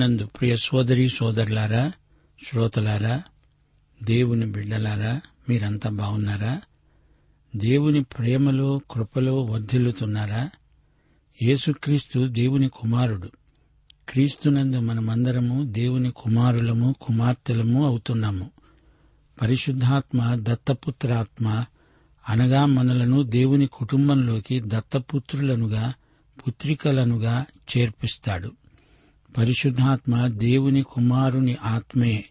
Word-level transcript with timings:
నందు 0.00 0.26
ప్రియ 0.26 0.56
సోదరి 0.56 1.08
సోదరులారా 1.08 1.92
శ్రోతలారా 2.48 3.22
దేవుని 4.02 4.46
బిడ్డలారా 4.46 5.20
మీరంతా 5.48 5.90
బాగున్నారా? 5.90 6.60
దేవుని 7.56 8.02
ప్రేమలో 8.02 8.80
కృపలో 8.90 9.44
వర్ధిల్లుతున్నారా? 9.44 10.50
యేసుక్రీస్తు 11.42 12.26
దేవుని 12.26 12.68
కుమారుడు. 12.68 13.30
క్రీస్తునందు 14.08 14.80
మనమందరము 14.80 15.64
దేవుని 15.64 16.10
కుమారులము 16.10 16.94
కుమార్తెలము 17.00 17.86
అవుతున్నాము. 17.86 18.50
పరిశుద్ధాత్మ 19.42 20.34
దత్తపుత్రాత్మ 20.34 21.64
అనగా 22.28 22.66
మనలను 22.66 23.22
దేవుని 23.22 23.66
కుటుంబంలోకి 23.66 24.62
దత్తపుత్రులనుగా 24.66 25.94
పుత్రికలనుగా 26.46 27.46
చేర్పిస్తాడు. 27.76 28.52
పరిశుద్ధాత్మ 29.38 30.26
దేవుని 30.26 30.82
కుమారుని 30.82 31.56
ఆత్మే 31.64 32.24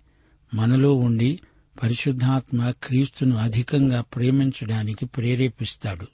మనలో 0.53 0.95
ఉండి 0.95 1.39
పరిశుద్ధాత్మ 1.83 2.71
క్రీస్తును 2.83 3.37
అధికంగా 3.37 4.01
ప్రేమించడానికి 4.01 5.05
ప్రేరేపిస్తాడు. 5.05 6.07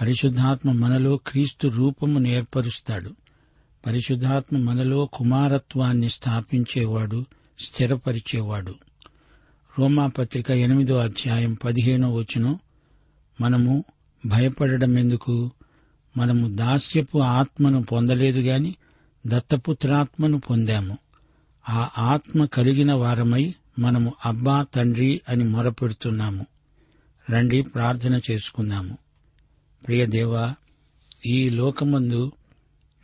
పరిశుద్ధాత్మ 0.00 0.72
మనలో 0.72 1.16
క్రీస్తు 1.16 1.68
రూపమును 1.68 2.28
ఏర్పరుస్తాడు. 2.28 3.10
పరిశుద్ధాత్మ 3.86 4.58
మనలో 4.58 5.06
కుమారత్వాన్ని 5.06 6.10
స్థాపించేవాడు 6.10 7.24
స్థిరపరిచేవాడు. 7.60 8.74
రోమాపత్రిక 9.78 10.50
ఎనిమిదో 10.50 10.96
అధ్యాయం 10.96 11.54
పదిహేనో 11.64 12.14
వచనం 12.14 12.58
మనము 13.40 13.84
భయపడడం 14.26 14.98
ఎందుకు 14.98 15.50
మనము 16.16 16.56
దాస్యపు 16.56 17.18
ఆత్మను 17.18 17.82
పొందలేదు 17.82 18.40
గాని 18.40 18.74
దత్తపుత్రాత్మను 19.28 20.40
పొందాము. 20.40 20.98
ఆ 21.68 21.90
ఆత్మ 21.98 22.44
కలిగిన 22.44 22.92
వారమై 22.92 23.54
మనము 23.78 24.14
అబ్బా 24.24 24.62
తండ్రి 24.62 25.20
అని 25.28 25.44
మొరపెడుతున్నాము. 25.44 26.46
రండి 27.30 27.62
ప్రార్థన 27.62 28.20
చేసుకుందాము. 28.30 28.98
ప్రియదేవా 29.86 30.54
ఈ 31.26 31.50
లోకమందు 31.50 32.32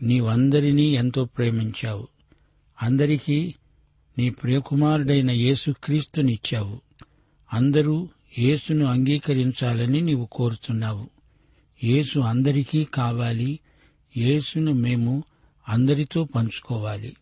నీవందరినీ 0.03 0.83
ఎంతో 0.83 1.25
ప్రేమించావు. 1.25 2.09
అందరికీ 2.83 3.55
నీ 4.19 4.31
ప్రియకుమారుడైన 4.31 5.31
యేసుక్రీస్తునిచ్చావు. 5.31 6.81
అందరూ 7.53 8.09
యేసును 8.39 8.87
అంగీకరించాలని 8.87 10.01
నీవు 10.01 10.29
కోరుతున్నావు. 10.33 11.11
యేసు 11.85 12.19
అందరికీ 12.19 12.85
కావాలి. 12.85 13.61
యేసును 14.17 14.73
మేము 14.73 15.25
అందరితో 15.69 16.25
పంచుకోవాలి. 16.25 17.17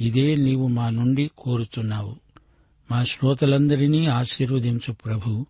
ఇదే 0.00 0.36
నీవు 0.36 0.66
మా 0.66 0.90
నుండి 0.90 1.30
కోరుతున్నావు. 1.38 2.16
మా 2.90 3.04
శ్రోతలందరినీ 3.04 4.06
ఆశీర్వదించు 4.06 4.92
ప్రభు. 4.92 5.46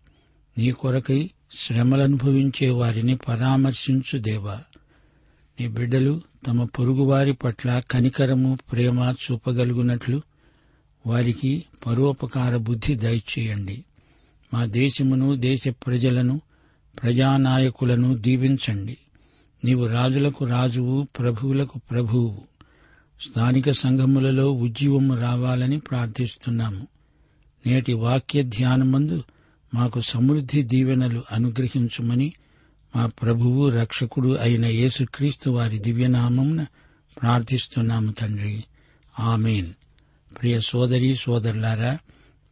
నీ 0.57 0.71
కొరకై 0.71 1.29
శ్రమలనుభవించే 1.57 2.69
వారిని 2.69 3.15
పరామర్శించు 3.15 4.19
దేవా. 4.19 4.61
నీ 5.61 5.67
బిడ్డలు 5.67 6.21
తమ 6.47 6.65
పొరుగువారి 6.65 7.33
పట్ల 7.33 7.81
కనికరము 7.91 8.57
ప్రేమ 8.71 9.13
చూపగలుగునట్లు 9.23 10.21
వారికి 11.07 11.63
పరోపకార 11.85 12.57
బుద్ధి 12.57 12.95
దయచేయండి. 12.95 13.85
మా 14.53 14.65
దేశమును 14.65 15.35
దేశ 15.35 15.67
ప్రజలను 15.67 16.41
ప్రజానాయకులను 17.03 18.17
దీవించండి. 18.17 18.97
నీవు 19.65 19.85
రాజులకు 19.85 20.45
రాజువు 20.45 21.03
ప్రభువులకు 21.03 21.79
ప్రభువు. 21.91 22.41
స్థానిక 23.21 23.71
సంఘములలో 23.71 24.51
ఉజ్జీవము 24.51 25.19
రావాలని 25.19 25.79
ప్రార్థిస్తున్నాము. 25.79 26.87
నేటి 27.65 27.93
వాక్య 27.93 28.43
ధ్యానమందు 28.43 29.23
మాకు 29.73 30.01
సమృద్ధి 30.01 30.63
దీవెనలు 30.63 31.23
అనుగ్రహించుమని 31.31 32.33
మా 32.95 33.05
ప్రభువు 33.05 33.69
రక్షకుడు 33.69 34.37
అయిన 34.37 34.65
యేసుక్రీస్తు 34.65 35.49
వారి 35.49 35.79
దివ్యనామంన 35.79 36.65
ప్రార్థిస్తున్నాము 37.21 38.11
తండ్రి. 38.11 38.63
ఆమెన్. 39.19 39.73
ప్రియ 40.41 40.59
సోదరి 40.59 41.15
సోదరులారా 41.15 41.97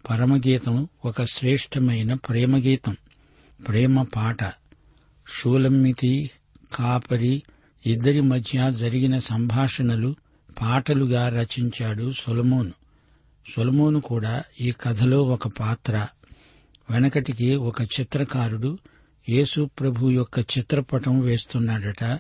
పరమగీతం 0.10 0.88
ఒక 1.06 1.24
శ్రేష్టమైన 1.24 2.14
ప్రేమగీతం. 2.14 2.98
ప్రేమ 3.68 4.02
పాట. 4.02 4.44
షూలమ్మితి 5.40 6.32
కాపరి 6.76 7.44
ఇద్దరి 7.86 8.22
మధ్య 8.22 8.74
జరిగిన 8.80 9.20
సంభాషణలు 9.20 10.16
పాటలుగా 10.62 11.30
రచించాడు 11.30 12.12
సొలమోను. 12.12 12.72
సొలమోను 13.56 14.00
కూడా 14.00 14.44
ఈ 14.62 14.72
కథలో 14.72 15.24
ఒక 15.24 15.48
పాత్ర. 15.48 16.08
వెనకటికి 16.92 17.56
ఒక 17.56 17.82
చిత్రకారుడు 17.82 18.78
యేసు 19.30 19.70
ప్రభు 19.80 20.10
యొక్క 20.10 20.40
చిత్రపటం 20.40 21.20
వేస్తున్నాడట. 21.20 22.20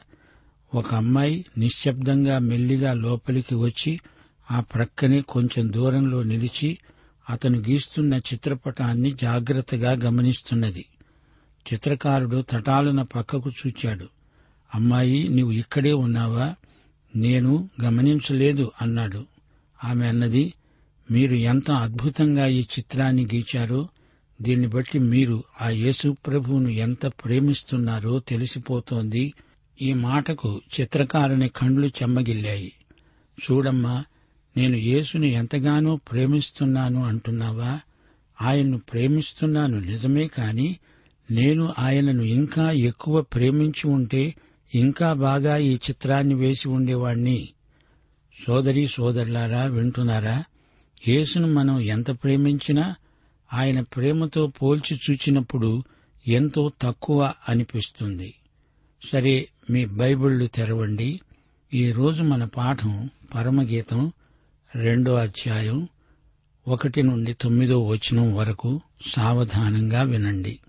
ఒక 0.75 0.95
అమ్మాయి 0.95 1.45
నిశ్శబ్దంగా 1.57 2.39
మెల్లిగా 2.39 2.93
లోపలికి 2.93 3.55
వచ్చి 3.55 3.99
ఆ 4.51 4.59
ప్రక్కనే 4.59 5.21
కొంచెం 5.21 5.73
దూరంలో 5.73 6.23
నిలిచి 6.23 6.77
అతను 7.29 7.59
గీస్తున్న 7.59 8.13
చిత్రపటాన్ని 8.13 9.11
జాగ్రత్తగా 9.11 9.91
గమనిస్తున్నది. 9.91 10.85
చిత్రకారుడు 11.73 12.43
తటాలున 12.49 13.01
పక్కకు 13.01 13.49
చూచాడు. 13.49 14.18
అమ్మాయి 14.75 15.27
నీవు 15.27 15.51
ఇక్కడే 15.51 15.93
ఉన్నావా? 15.93 16.55
నేను 17.15 17.69
గమనించలేదు 17.83 18.71
అన్నాడు. 18.81 19.25
ఆమె 19.83 20.07
అన్నది 20.07 20.53
మీరు 21.11 21.35
ఎంత 21.35 21.71
అద్భుతంగా 21.71 22.47
ఈ 22.47 22.59
చిత్రాన్ని 22.61 23.23
గీచారో 23.23 23.87
దీన్ని 24.41 24.67
బట్టి 24.67 24.99
మీరు 24.99 25.43
ఆ 25.61 25.69
యేసు 25.69 26.15
ప్రభువును 26.27 26.69
ఎంత 26.69 27.05
ప్రేమిస్తున్నారో 27.05 28.19
తెలిసిపోతోంది. 28.19 29.33
ఈ 29.81 29.93
మాటకు 29.93 30.61
చిత్రకారుని 30.79 31.49
కండ్లు 31.49 31.87
చెమ్మగిల్లాయి. 31.87 32.73
చూడమ్మా 33.39 34.03
నేను 34.57 34.75
యేసును 34.75 35.25
ఎంతగానో 35.25 35.95
ప్రేమిస్తున్నాను 35.95 37.05
అంటున్నావా? 37.05 37.79
ఆయన్ను 38.41 38.77
ప్రేమిస్తున్నాను 38.77 39.79
నిజమే 39.79 40.27
కాని 40.27 40.77
నేను 41.31 41.73
ఆయనను 41.79 42.23
ఇంకా 42.23 42.71
ఎక్కువ 42.71 43.21
ప్రేమించి 43.21 43.89
ఉంటే 43.89 44.35
ఇంకా 44.75 45.13
బాగా 45.13 45.57
ఈ 45.57 45.75
చిత్రాన్ని 45.75 46.33
వేసి 46.33 46.69
ఉండేవాణ్ణి. 46.69 47.49
సోదరి 48.47 48.87
సోదరులారా 48.87 49.63
వింటున్నారా? 49.63 50.43
యేసును 51.07 51.53
మనం 51.53 51.81
ఎంత 51.81 52.11
ప్రేమించినా 52.11 52.95
ఆయన 53.53 53.81
ప్రేమతో 53.81 54.47
పోల్చి 54.47 54.99
చూచినప్పుడు 55.09 55.83
ఎంతో 56.27 56.71
తక్కువ 56.81 57.33
అనిపిస్తుంది. 57.49 58.33
సరే 59.11 59.49
మీ 59.69 59.85
బైబిళ్ళు 59.85 60.47
తెరవండి. 60.47 61.21
ఈరోజు 61.73 62.23
మన 62.23 62.45
పాఠం 62.45 63.09
పరమగీతం 63.35 64.11
రెండో 64.75 65.15
అధ్యాయం 65.15 65.87
ఒకటి 66.67 67.03
నుండి 67.03 67.33
తొమ్మిదో 67.33 67.87
వచనం 67.87 68.35
వరకు 68.35 68.81
సావధానంగా 69.07 70.01
వినండి. 70.01 70.59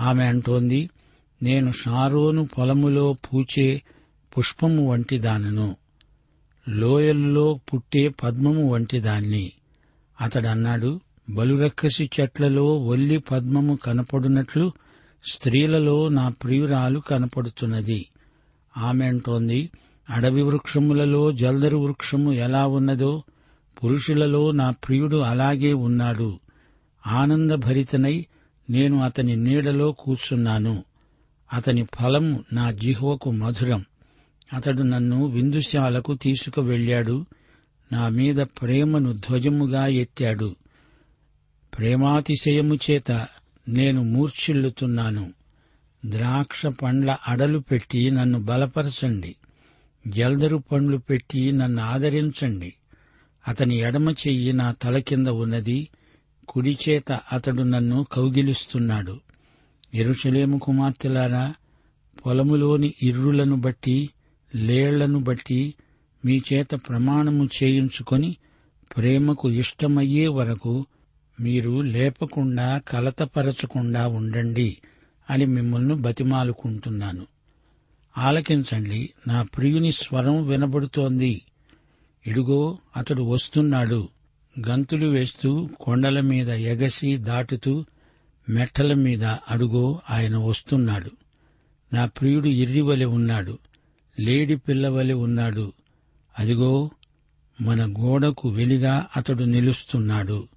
ఆమె 0.00 0.26
అంటోంది 0.26 0.90
నేను 1.42 1.72
షారోను 1.72 2.44
పొలములో 2.44 3.12
పూచే 3.12 3.82
పుష్పము 4.38 4.90
వంటి 4.90 5.18
దానను 5.18 5.76
లోయల్లో 6.68 7.60
పుట్టే 7.74 8.08
పద్మము 8.08 8.70
వంటి 8.70 9.00
దాన్ని. 9.00 9.52
అతడన్నాడు 10.20 11.00
బలురక్కసి 11.30 12.10
చెట్లలో 12.20 12.78
ఒల్లి 12.78 13.18
పద్మము 13.18 13.76
కనపడునట్లు 13.76 14.72
స్త్రీలలో 15.32 16.08
నా 16.08 16.28
ప్రియురాలు 16.28 17.00
కనపడుతున్నది. 17.00 18.06
ఆమె 18.76 19.06
అంటోంది 19.06 19.70
అడవి 20.10 20.42
వృక్షములలో 20.42 21.32
జల్దరు 21.32 21.76
వృక్షము 21.76 22.32
ఎలా 22.32 22.66
ఉన్నదో 22.66 23.22
పురుషులలో 23.84 24.50
నా 24.50 24.70
ప్రియుడు 24.70 25.16
అలాగే 25.16 25.72
ఉన్నాడు. 25.72 26.38
ఆనందభరితనై 27.06 28.26
నేను 28.70 29.02
అతని 29.02 29.36
నీడలో 29.36 29.92
కూర్చున్నాను. 29.92 30.84
అతని 31.52 31.86
ఫలము 31.94 32.44
నా 32.52 32.70
జిహ్వకు 32.70 33.30
మధురం. 33.30 33.84
అతడు 34.52 34.82
నన్ను 34.82 35.26
విందుశాలకు 35.26 36.14
తీసుకువెళ్ళాడు. 36.14 37.26
నా 37.92 38.08
మీద 38.08 38.36
ప్రేమను 38.36 39.12
ధ్వజముగా 39.12 39.86
ఎత్తాడు. 39.86 40.56
ప్రేమాతిశయము 41.78 42.74
చేత 42.74 43.26
నేను 43.68 44.02
మూర్ఛిల్లుతున్నాను. 44.02 45.32
ద్రాక్ష 46.06 46.66
పండ్ల 46.66 47.16
అడలు 47.28 47.58
పెట్టి 47.58 48.10
నన్ను 48.10 48.40
బలపరచండి. 48.42 49.36
జల్దరు 50.06 50.56
పండ్లు 50.56 50.96
పెట్టి 50.96 51.52
నన్ను 51.52 51.82
ఆదరించండి. 51.82 52.74
అతని 53.48 53.76
ఎడమ 53.76 54.10
చెయ్యి 54.10 54.52
నా 54.52 54.72
తల 54.72 54.98
కింద 54.98 55.26
ఉన్నది. 55.26 55.88
కుడి 56.48 56.78
చేత 56.88 57.12
అతడు 57.12 57.62
నన్ను 57.62 58.06
కౌగిలిస్తున్నాడు. 58.12 59.20
ఎరుషలేము 59.94 60.58
కుమార్తెలారా 60.58 61.54
పొలములోని 62.26 62.94
ఇర్రులను 63.02 63.56
బట్టి 63.56 64.10
లేళ్ళను 64.54 65.18
బట్టి 65.18 65.74
మీ 66.24 66.42
చేత 66.52 66.68
ప్రమాణము 66.74 67.48
చేయించుకొని 67.62 68.36
ప్రేమకు 68.96 69.50
ఇష్టమయ్యే 69.50 70.28
వరకు 70.28 70.86
మీరు 71.40 71.80
లేపకుండా 71.80 72.78
కలతపరచకుండా 72.88 74.06
ఉండండి 74.06 74.76
అని 75.30 75.46
మిమ్మల్ని 75.46 75.94
బతిమాలుకుంటున్నాను. 75.94 77.26
ఆలకించండి 78.18 79.10
నా 79.28 79.42
ప్రియుని 79.42 79.92
స్వరం 79.92 80.46
వినబడుతోంది. 80.46 81.42
ఇడుగో 82.26 82.78
అతడు 82.96 83.22
వస్తున్నాడు. 83.22 84.08
గంతులు 84.68 85.06
వేస్తూ 85.06 85.68
కొండల 85.80 86.20
మీద 86.20 86.48
ఎగసి 86.48 87.16
దాటుతూ 87.16 87.84
మెట్టల 88.48 88.94
మీద 88.94 89.24
అడుగో 89.24 90.00
ఆయన 90.10 90.36
వస్తున్నాడు. 90.36 91.10
నా 91.92 92.06
ప్రియుడు 92.06 92.48
ఇర్రివలె 92.48 93.04
ఉన్నాడు. 93.04 93.58
లేడి 94.20 94.56
పిల్లవలె 94.56 95.14
ఉన్నాడు. 95.14 95.72
అదిగో 96.38 96.90
మన 97.60 97.92
గోడకు 98.00 98.48
వెలిగా 98.48 99.06
అతడు 99.16 99.44
నిలుస్తున్నాడు. 99.44 100.48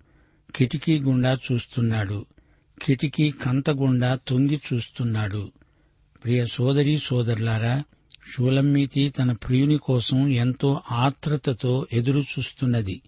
కిటికీ 0.55 0.99
గుండా 0.99 1.37
చూస్తున్నాడు. 1.51 2.25
కిటికీ 2.81 3.31
కంత 3.31 3.69
గుండా 3.69 4.19
తొంగి 4.27 4.61
చూస్తున్నాడు. 4.73 5.51
ప్రియ 6.23 6.45
సోదరి 6.45 6.99
సోదరులారా 7.03 7.83
షూలమ్మీతి 8.35 9.09
తన 9.09 9.31
ప్రియుని 9.31 9.77
కోసం 9.77 10.27
ఎంతో 10.27 10.81
ఆత్రతతో 10.91 11.87
ఎదురు 11.93 12.19
చూస్తున్నది 12.19 13.01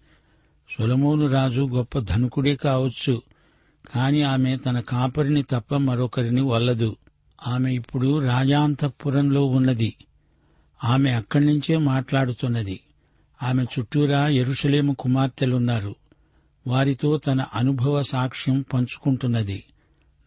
సొలమోను 0.77 1.27
రాజు 1.27 1.61
గొప్ప 1.61 1.99
ధనుకుడే 1.99 2.55
కావచ్చు. 2.55 3.21
కాని 3.87 4.23
ఆమె 4.23 4.57
తన 4.57 4.79
కాపరిని 4.79 5.43
తప్ప 5.43 5.75
మరొకరిని 5.75 6.41
వల్లదు. 6.41 6.95
ఆమె 7.47 7.73
ఇప్పుడు 7.73 8.19
రాజాంతఃపురంలో 8.19 9.45
ఉన్నది. 9.45 9.95
ఆమె 10.83 11.11
అక్కడి 11.11 11.45
నుంచే 11.45 11.77
మాట్లాడుతున్నది. 11.77 12.79
ఆమె 13.43 13.63
చుట్టూరా 13.63 14.27
ఎరుషలేము 14.27 14.93
కుమార్తెలున్నారు. 14.93 15.95
వారితో 16.67 17.17
తన 17.17 17.45
అనుభవ 17.53 18.01
సాక్ష్యం 18.01 18.65
పంచుకుంటున్నది. 18.73 19.63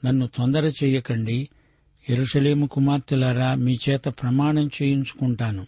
నన్ను 0.05 0.27
తొందర 0.27 0.65
చెయ్యకండి 0.67 1.49
ఎరుషలేము 2.11 2.67
కుమార్తెలారా 2.67 3.55
మీ 3.55 3.79
చేత 3.89 4.05
ప్రమాణం 4.09 4.71
చేయించుకుంటాను. 4.83 5.67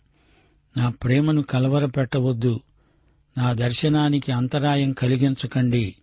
నా 0.76 0.88
ప్రేమను 0.88 1.42
కలవరపెట్టవద్దు. 1.42 2.60
నా 3.38 3.52
దర్శనానికి 3.52 4.32
అంతరాయం 4.32 4.92
కలిగించకండి. 4.92 5.94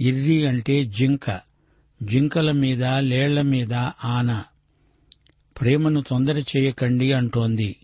ఇర్రి 0.00 0.46
అంటే 0.46 0.84
జింక. 0.84 1.40
జింకల 2.02 2.50
మీద 2.50 2.84
లేళ్ళ 2.84 3.40
మీద 3.40 3.72
ఆన. 4.04 4.44
ప్రేమను 5.60 6.04
తొందర 6.08 6.38
చేయకండి 6.38 7.12
అంటోంది. 7.12 7.76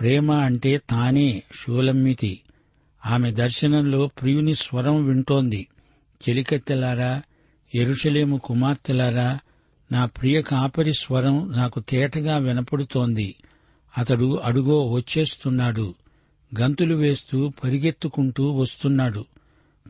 ప్రేమ 0.00 0.32
అంటే 0.32 0.80
తానే 0.90 1.42
శూలమ్మితి 1.62 2.40
ఆమె 3.06 3.30
దర్శనంలో 3.30 4.06
ప్రియుని 4.06 4.54
స్వరం 4.54 5.04
వింటోంది. 5.04 5.66
చెలికత్తెలారా 6.28 7.22
ఎరుషలేము 7.74 8.38
కుమార్తెలారా 8.38 9.38
నా 9.92 10.06
ప్రియ 10.06 10.42
కాపరి 10.42 10.92
స్వరం 10.92 11.52
నాకు 11.56 11.80
తేటగా 11.80 12.36
వినపడుతోంది. 12.36 13.34
అతడు 13.98 14.36
అడుగో 14.36 14.90
వచ్చేస్తున్నాడు. 14.90 15.94
గంతులు 16.60 16.94
వేస్తూ 16.94 17.52
పరిగెత్తుకుంటూ 17.64 18.50
వస్తున్నాడు. 18.50 19.24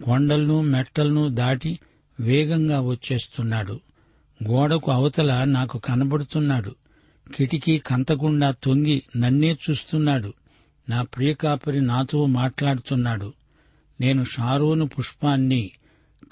కొండలను 0.04 0.62
మెట్టలను 0.62 1.28
దాటి 1.28 1.78
వేగంగా 2.20 2.80
వచ్చేస్తున్నాడు. 2.80 3.80
గోడకు 4.48 4.90
అవతల 4.90 5.44
నాకు 5.44 5.78
కనబడుతున్నాడు. 5.78 6.74
కిటికీ 7.34 7.78
కంతగుండా 7.78 8.50
తొంగి 8.50 9.02
నన్నే 9.16 9.58
చూస్తున్నాడు. 9.70 10.32
నా 10.88 11.02
ప్రియకాపరి 11.02 11.80
నాతో 11.80 12.26
మాట్లాడుతున్నాడు. 12.26 13.32
నేను 14.00 14.24
షారోను 14.24 14.86
పుష్పాన్ని 14.86 15.70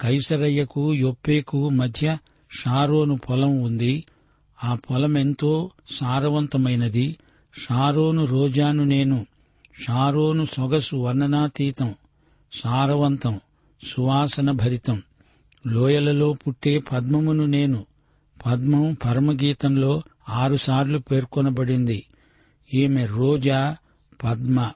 కైసరయ్యకు 0.01 0.93
యొప్పేకు 0.93 1.69
మధ్య 1.69 2.17
షారోను 2.61 3.17
పొలం 3.17 3.61
ఉంది. 3.61 4.03
ఆ 4.63 4.75
పొలం 4.75 5.17
ఎంతో 5.17 5.69
సారవంతమైనది. 5.99 7.17
షారోను 7.59 8.25
రోజాను 8.25 8.83
నేను. 8.83 9.25
షారోను 9.87 10.45
సొగసు 10.45 10.95
వర్ణనాతీతం 10.95 11.95
సారవంతం. 12.53 13.39
సువాసన 13.83 14.51
భరితం. 14.51 15.03
లోయలలో 15.67 16.33
పుట్టే 16.33 16.79
పద్మమును 16.79 17.45
నేను 17.45 17.85
పద్మం 18.45 18.97
పరమగీతంలో 19.05 20.03
ఆరుసార్లు 20.29 20.99
పేర్కొనబడింది. 20.99 22.05
ఈమె 22.73 23.05
రోజా 23.05 23.77
పద్మ. 24.23 24.71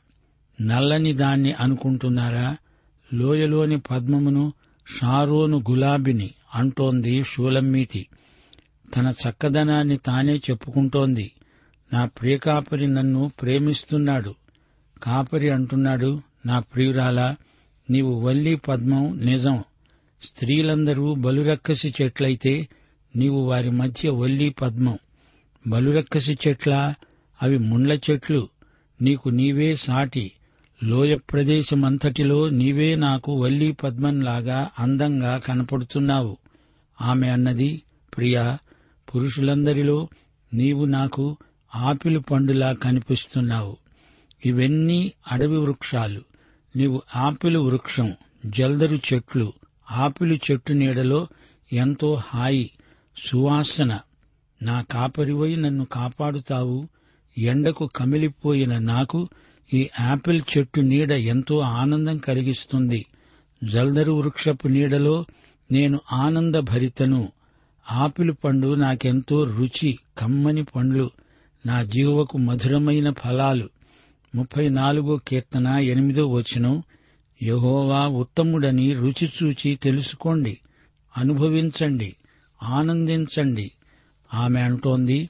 నల్లని 0.62 1.14
దాన్ని 1.14 1.54
అనుకుంటున్నారా? 1.54 2.58
లోయలోని 3.14 3.80
పద్మమును 3.80 4.54
షారోను 5.00 5.64
గులాబిని 5.70 6.32
అంటోంది 6.56 7.24
షూలమ్మీతి. 7.24 8.08
తన 8.96 9.14
చక్కదనాన్ని 9.30 9.98
తానే 9.98 10.36
చెప్పుకుంటోంది. 10.36 11.32
నా 11.94 12.06
ప్రియకాపరి 12.06 12.88
నన్ను 12.88 13.32
ప్రేమిస్తున్నాడు. 13.42 14.36
కాపరి 15.04 15.50
అంటున్నాడు 15.50 16.22
నా 16.46 16.60
ప్రియురాలా 16.60 17.36
నీవు 17.90 18.20
వల్లి 18.20 18.56
పద్మం 18.56 19.20
నిజం 19.26 19.64
స్త్రీలందరూ 20.24 21.16
బలురక్కసి 21.16 21.94
చెట్లయితే 22.02 22.68
నీవు 23.16 23.40
వారి 23.40 23.72
మధ్య 23.72 24.10
వల్లి 24.10 24.50
పద్మం 24.50 25.00
బలురక్కసి 25.68 26.38
చెట్ల 26.48 26.94
అవి 27.42 27.58
ముండ్ల 27.58 27.92
చెట్లు. 27.92 28.50
నీకు 29.02 29.30
నీవే 29.30 29.76
సాటి. 29.76 30.32
లోయ 30.84 31.16
ప్రదేశమంతటిలో 31.16 32.50
నీవే 32.50 32.96
నాకు 32.96 33.32
వల్లి 33.32 33.72
పద్మంలాగా 33.72 34.70
అందంగా 34.80 35.38
కనపడుతున్నావు. 35.38 36.38
ఆమె 37.02 37.30
అన్నది 37.30 37.82
ప్రియా 38.18 38.58
పురుషులందరిలో 39.16 40.08
నీవు 40.54 40.86
నాకు 40.86 41.38
ఆపిల్ 41.76 42.22
పండులా 42.32 42.74
కనిపిస్తున్నావు. 42.74 43.78
ఇవన్నీ 44.46 45.14
అడవి 45.32 45.58
వృక్షాలు. 45.58 46.31
నీవు 46.76 47.02
ఆపిల్ 47.16 47.58
వృక్షం 47.58 48.14
జల్దరు 48.46 49.00
చెట్లు 49.14 49.54
ఆపిలు 49.92 50.36
చెట్టు 50.36 50.74
నీడలో 50.74 51.28
ఎంతో 51.74 52.22
హాయి 52.26 52.72
సువాసన. 53.18 54.00
నా 54.62 54.82
కాపరివై 54.82 55.56
నన్ను 55.56 55.86
కాపాడుతావు. 55.86 56.88
ఎండకు 57.38 57.90
కమిలిపోయిన 57.96 58.78
నాకు 58.78 59.30
ఈ 59.74 59.90
ఆపిల్ 60.00 60.42
చెట్టు 60.58 60.82
నీడ 60.82 61.12
ఎంతో 61.12 61.60
ఆనందం 61.60 62.18
కలిగిస్తుంది. 62.18 63.06
జల్దరు 63.64 64.12
వృక్షపు 64.12 64.68
నీడలో 64.68 65.26
నేను 65.72 66.00
ఆనందభరితను. 66.12 67.32
ఆపిల్ 67.92 68.32
పండు 68.44 68.76
నాకెంతో 68.76 69.44
రుచి 69.44 70.00
కమ్మని 70.18 70.64
పండ్లు. 70.64 71.12
నా 71.66 71.84
జీవకు 71.84 72.38
మధురమైన 72.38 73.12
ఫలాలు. 73.12 73.70
ముప్పై 74.36 74.70
నాలుగో 74.70 75.18
కీర్తన 75.28 75.68
ఎనిమిదో 75.68 76.28
వచనం 76.28 76.84
యహోవా 77.44 78.08
ఉత్తముడని 78.08 78.94
రుచిచూచి 78.94 79.76
తెలుసుకోండి 79.76 80.58
అనుభవించండి 81.18 82.16
ఆనందించండి. 82.64 83.72
ఆమె 84.34 84.62
అంటోంది 84.62 85.30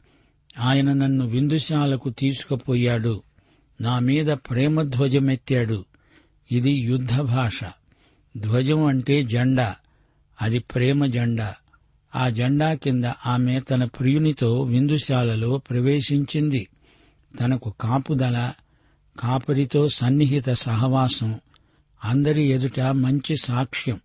ఆయన 0.59 0.93
నన్ను 0.93 1.27
విందుశాలకు 1.27 2.09
తీసుకుపోయాడు 2.09 3.23
నా 3.81 3.99
మీద 3.99 4.25
ప్రేమ 4.25 4.81
ధ్వజమెత్తాడు 4.81 5.85
ఇది 6.51 6.71
యుద్ధ 6.71 7.21
భాష. 7.21 7.63
ధ్వజం 8.37 8.85
అంటే 8.85 9.23
జెండా. 9.23 9.75
అది 10.41 10.59
ప్రేమ 10.59 11.05
జెండా. 11.05 11.55
ఆ 12.15 12.29
జెండా 12.29 12.73
కింద 12.73 13.05
ఆమె 13.05 13.59
తన 13.59 13.83
ప్రియునితో 13.83 14.61
విందుశాలలో 14.61 15.57
ప్రవేశించింది. 15.57 16.67
తనకు 17.39 17.73
కాపుదల 17.81 18.51
కాపరితో 19.19 19.89
సన్నిహిత 19.89 20.49
సహవాసం 20.49 21.39
అందరి 22.03 22.43
ఎదుట 22.43 22.79
మంచి 22.79 23.35
సాక్ష్యం. 23.37 23.99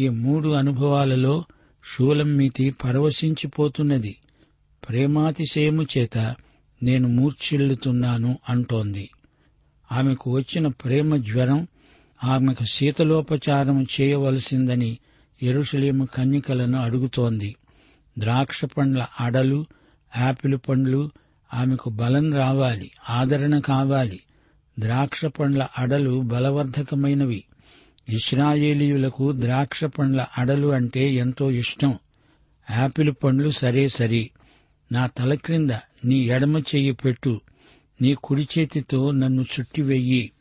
ఈ 0.00 0.08
మూడు 0.08 0.48
అనుభవాలలో 0.48 1.44
షూలమ్మీతి 1.84 2.70
పరవశించిపోతున్నది. 2.70 4.16
ప్రేమాతిశయము 4.88 5.82
చేత 5.82 6.18
నేను 6.82 7.08
మూర్ఛిల్లుతున్నాను 7.08 8.38
అంటోంది. 8.48 9.10
ఆమెకు 9.92 10.30
వచ్చిన 10.30 10.66
ప్రేమ 10.66 11.16
జ్వరం 11.16 11.66
ఆమెకు 12.24 12.64
శీతలోపచారం 12.64 13.86
చేయవలసిందని 14.00 14.98
ఎరుషలేము 15.42 16.08
కన్యకలను 16.14 16.78
అడుగుతోంది. 16.78 17.56
ద్రాక్ష 18.18 18.64
పండ్ల 18.64 19.06
అడలు 19.20 19.66
యాపిల్ 20.18 20.58
పండ్లు 20.68 21.10
ఆమెకు 21.54 21.90
బలం 21.90 22.34
రావాలి 22.34 22.90
ఆదరణ 23.10 23.58
కావాలి. 23.58 24.20
ద్రాక్ష 24.78 25.24
పండ్ల 25.24 25.68
అడలు 25.78 26.20
బలవర్ధకమైనవి. 26.20 27.44
ఇస్రాయేలీయులకు 28.08 29.32
ద్రాక్ష 29.32 29.84
పండ్ల 29.84 30.26
అడలు 30.38 30.68
అంటే 30.68 31.12
ఎంతో 31.12 31.50
ఇష్టం. 31.50 31.98
యాపిల్ 32.70 33.14
పండ్లు 33.24 33.50
సరే 33.50 33.88
సరి. 33.88 34.30
నా 34.92 35.06
తల 35.06 35.34
క్రింద 35.34 35.70
నీ 36.04 36.16
ఎడమ 36.16 36.58
చెయ్యి 36.58 36.92
పెట్టు. 36.92 37.40
నీ 38.02 38.14
కుడి 38.14 38.48
చేతితో 38.58 39.10
నన్ను 39.10 39.42
చుట్టివెయ్యి 39.42 40.32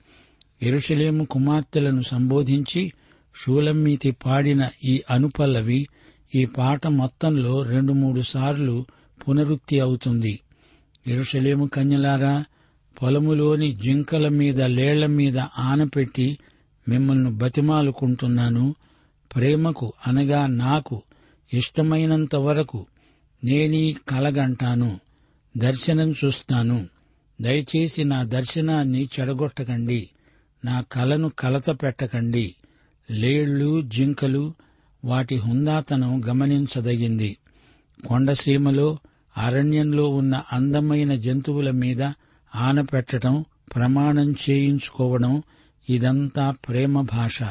ఎరుషలేము 0.61 1.23
కుమార్తెలను 1.23 2.01
సంబోధించి 2.01 2.93
షూలమ్మీతి 3.45 4.11
పాడిన 4.11 4.69
ఈ 4.83 5.03
అనుపల్లవి 5.09 5.87
ఈ 6.35 6.45
పాట 6.45 6.87
మొత్తంలో 6.87 7.63
రెండు 7.63 7.93
మూడు 7.93 8.21
సార్లు 8.21 8.85
పునరుక్తి 9.27 9.79
అవుతుంది. 9.79 10.39
ఎరుషలేము 11.07 11.65
కన్యలారా 11.65 12.45
పొలములోని 13.01 13.75
జింకల 13.75 14.27
మీద 14.27 14.61
లేళ్ళ 14.61 15.05
మీద 15.05 15.37
ఆనపెట్టి 15.37 16.37
మిమ్మల్ని 16.89 17.31
బతిమాలుకుంటున్నాను. 17.31 18.75
ప్రేమకు 19.35 19.93
అనగా 20.07 20.47
నాకు 20.47 21.01
ఇష్టమైనంత 21.53 22.35
వరకు 22.35 22.85
నేనీ 23.43 23.95
కలగంటాను 24.09 24.99
దర్శనం 25.57 26.11
చూస్తాను. 26.11 26.87
దయచేసి 27.41 28.03
నా 28.03 28.23
దర్శనాన్ని 28.23 29.09
చెడగొట్టకండి 29.19 30.09
నా 30.65 30.81
కలను 30.91 31.29
కలత 31.39 31.69
పెట్టకండి. 31.69 32.55
లేళ్ళు 33.11 33.81
జింకలు 33.81 34.53
వాటి 35.05 35.35
హుందాతనం 35.35 36.21
గమనించదగింది. 36.29 37.37
కొండసీమలో 38.07 38.97
అరణ్యంలో 39.37 40.09
ఉన్న 40.09 40.43
అందమైన 40.53 41.15
జంతువుల 41.15 41.71
మీద 41.71 42.03
ఆనపెట్టడం 42.55 43.45
ప్రమాణం 43.75 44.31
చేయించుకోవడం 44.31 45.43
ఇదంతా 45.89 46.51
ప్రేమ 46.51 47.01
భాష. 47.01 47.43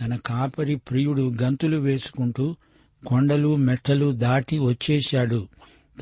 తన 0.00 0.16
కాపరి 0.16 0.76
ప్రియుడు 0.76 1.32
గంతులు 1.42 1.76
వేసుకుంటూ 1.76 2.56
కొండలు 3.06 3.56
మెట్టలు 3.56 4.12
దాటి 4.12 4.58
వచ్చేశాడు. 4.58 5.48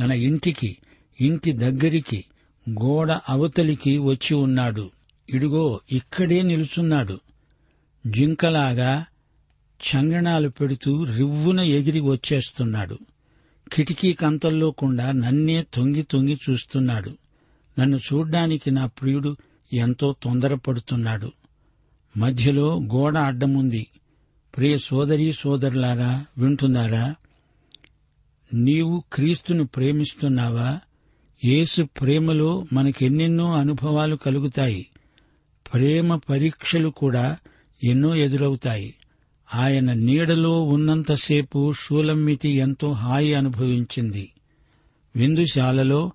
తన 0.01 0.13
ఇంటికి 0.13 0.77
ఇంటి 1.21 1.53
దగ్గరికి 1.53 2.25
గోడ 2.71 3.13
అవతలికి 3.13 3.99
వచ్చి 3.99 4.35
ఉన్నాడు. 4.35 4.91
ఇడుగో 5.31 5.81
ఇక్కడే 5.93 6.43
నిలుచున్నాడు. 6.43 7.21
జింకలాగా 8.07 9.07
చంగణాలు 9.79 10.49
పెడుతూ 10.49 11.05
రివ్వున 11.05 11.61
ఎగిరి 11.61 12.01
వచ్చేస్తున్నాడు. 12.01 12.99
కిటికీ 13.73 14.13
కంతల్లోకుండా 14.13 15.13
నన్నే 15.13 15.67
తొంగి 15.75 16.03
తొంగి 16.03 16.39
చూస్తున్నాడు. 16.51 17.17
నన్ను 17.79 17.97
చూడ్డానికి 17.97 18.71
నా 18.71 18.87
ప్రియుడు 18.87 19.37
ఎంతో 19.73 20.17
తొందరపడుతున్నాడు. 20.23 21.33
మధ్యలో 22.17 22.81
గోడ 22.81 23.19
అడ్డముంది. 23.19 23.87
ప్రియ 24.57 24.79
సోదరీ 24.79 25.33
సోదరులారా 25.33 26.25
వింటున్నారా? 26.39 27.15
నీవు 28.55 29.05
క్రీస్తును 29.13 29.67
ప్రేమిస్తున్నావా? 29.67 30.81
యేసు 31.45 31.83
ప్రేమలో 31.83 32.67
మనకెన్నెన్నో 32.73 33.55
అనుభవాలు 33.55 34.17
కలుగుతాయి. 34.17 34.87
ప్రేమ 35.75 36.17
పరీక్షలు 36.17 36.89
కూడా 36.89 37.37
ఎన్నో 37.85 38.15
ఎదురవుతాయి. 38.15 38.95
ఆయన 39.55 39.93
నీడలో 39.93 40.63
ఉన్నంతసేపు 40.63 41.73
షూలమ్మితి 41.73 42.49
ఎంతో 42.49 42.93
హాయి 42.93 43.35
అనుభవించింది. 43.35 44.33
విందుశాలలో 45.17 46.13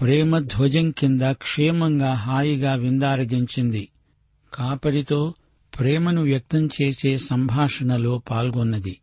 ప్రేమ 0.00 0.38
ధ్వజం 0.38 0.90
కింద 0.90 1.22
క్షేమంగా 1.22 2.12
హాయిగా 2.14 2.74
విందారగించింది. 2.74 3.88
కాపరితో 4.54 5.34
ప్రేమను 5.78 6.22
వ్యక్తం 6.22 6.66
చేసే 6.66 7.18
సంభాషణలో 7.18 8.22
పాల్గొన్నది. 8.30 9.00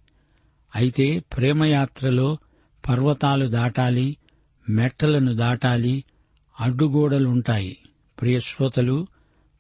అయితే 0.76 1.20
ప్రేమయాత్రలో 1.20 2.38
పర్వతాలు 2.90 3.46
దాటాలి 3.46 4.18
మెట్టలను 4.70 5.36
దాటాలి 5.36 6.04
అడ్డుగోడలుంటాయి. 6.60 7.78
ప్రియశ్రోతలు 8.22 9.08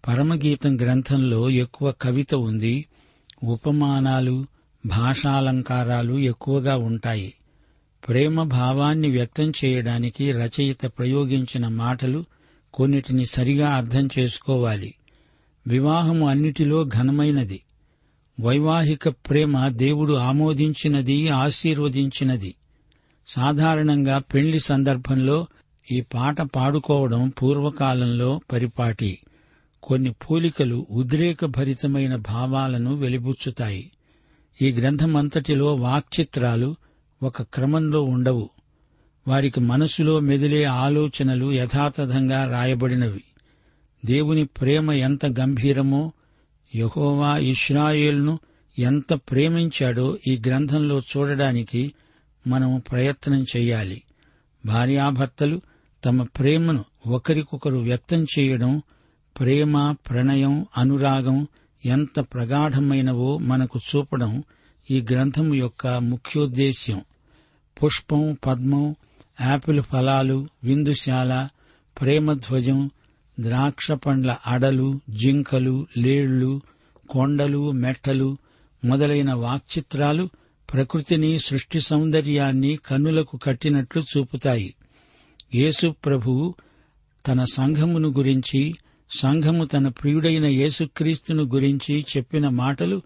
పరమగీతం 0.07 0.81
గ్రంథంలో 0.81 1.49
ఎక్కువ 1.49 1.93
కవిత 2.01 2.35
ఉంది. 2.35 2.85
ఉపమానాలు 3.43 4.45
భాషాలంకారాలు 4.85 6.17
ఎక్కువగా 6.19 6.77
ఉంటాయి. 6.77 7.33
ప్రేమ 8.07 8.43
భావాన్ని 8.43 9.09
వ్యక్తం 9.12 9.51
చేయడానికి 9.65 10.31
రచయిత 10.31 10.85
ప్రయోగించిన 10.85 11.67
మాటలు 11.67 12.25
కొన్నిటిని 12.73 13.25
సరిగా 13.25 13.69
అర్థం 13.69 14.09
చేసుకోవాలి. 14.19 14.95
వివాహము 15.67 16.29
అన్నిటిలో 16.29 16.83
ఘనమైనది. 16.83 17.63
వైవాహిక 18.41 19.09
ప్రేమ 19.09 19.67
దేవుడు 19.67 20.13
ఆమోదించినది 20.13 21.29
ఆశీర్వదించినది. 21.29 22.55
సాధారణంగా 23.27 24.19
పెళ్ళి 24.19 24.59
సందర్భంలో 24.59 25.47
ఈ 25.91 26.01
పాట 26.01 26.41
పాడుకోవడం 26.41 27.29
పూర్వకాలంలో 27.29 28.41
పరిపాటి. 28.51 29.19
కొన్ని 29.83 30.11
పోలికలు 30.11 30.87
ఉద్రేకభరితమైన 30.91 32.15
భావాలను 32.15 32.95
వెలిబుచ్చుతాయి. 32.95 33.91
ఈ 34.61 34.71
గ్రంథమంతటిలో 34.71 35.75
వాక్చిత్రాలు 35.75 36.75
ఒక 37.23 37.41
క్రమంలో 37.41 38.03
ఉండవు. 38.03 38.49
వారికి 39.27 39.59
మనసులో 39.59 40.19
మెదిలే 40.19 40.63
ఆలోచనలు 40.63 41.51
యథాతథంగా 41.51 42.51
రాయబడినవి. 42.51 43.23
దేవుని 44.05 44.45
ప్రేమ 44.45 44.91
ఎంత 44.91 45.25
గంభీరమో 45.25 46.11
యహోవా 46.75 47.37
ఇస్రాయేల్ను 47.37 48.39
ఎంత 48.79 49.13
ప్రేమించాడో 49.13 50.17
ఈ 50.27 50.41
గ్రంథంలో 50.47 50.99
చూడడానికి 50.99 51.93
మనం 52.47 52.81
ప్రయత్నం 52.91 53.45
చేయాలి. 53.55 54.01
భార్యాభర్తలు 54.65 55.61
తమ 56.05 56.23
ప్రేమను 56.23 56.85
ఒకరికొకరు 57.07 57.75
వ్యక్తం 57.75 58.27
చేయడం 58.39 58.81
ప్రేమ 59.39 59.91
ప్రణయం 59.91 60.65
అనురాగం 60.77 61.47
ఎంత 61.85 62.19
ప్రగాఢమైనవో 62.19 63.37
మనకు 63.37 63.79
చూపడం 63.79 64.43
ఈ 64.91 65.05
గ్రంథం 65.11 65.55
యొక్క 65.55 65.87
ముఖ్యోద్దేశ్యం. 65.87 67.01
పుష్పం 67.83 68.37
పద్మం 68.47 68.95
యాపిల్ 69.41 69.81
ఫలాలు 69.81 70.47
విందుశాల 70.63 71.47
ప్రేమధ్వజం 72.01 72.89
ద్రాక్ష 73.39 73.91
పండ్ల 73.91 74.37
అడలు 74.47 74.99
జింకలు 75.09 75.87
లేళ్ళు 75.97 76.61
కొండలు 77.09 77.71
మెట్టలు 77.71 78.37
మొదలైన 78.85 79.33
వాక్చిత్రాలు 79.33 80.29
ప్రకృతిని 80.73 81.39
సృష్టి 81.39 81.81
సౌందర్యాన్ని 81.81 82.75
కన్నులకు 82.75 83.37
కట్టినట్లు 83.37 84.03
చూపుతాయి. 84.17 84.73
యేసు 85.55 85.95
ప్రభువు 86.05 86.55
తన 87.27 87.45
సంఘమును 87.53 88.09
గురించి 88.09 88.75
సంఘము 89.20 89.65
తన 89.65 89.88
ప్రియుడైన 89.88 90.46
యేసుక్రీస్తును 90.46 91.43
గురించి 91.43 92.05
చెప్పిన 92.17 92.50
మాటలు 92.50 93.01